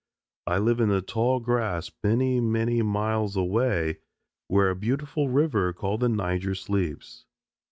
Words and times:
I 0.47 0.57
live 0.57 0.79
in 0.79 0.89
the 0.89 1.03
tall 1.03 1.39
grass 1.39 1.91
many, 2.03 2.39
many 2.39 2.81
miles 2.81 3.35
away, 3.35 3.99
where 4.47 4.71
a 4.71 4.75
beautiful 4.75 5.29
river 5.29 5.73
called 5.73 5.99
the 5.99 6.09
Niger 6.09 6.55
sleeps." 6.55 7.25